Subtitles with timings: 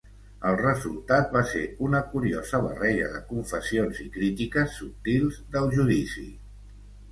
[0.51, 6.29] El resultat va ser una curiosa barreja de confessions i crítiques subtils del judici.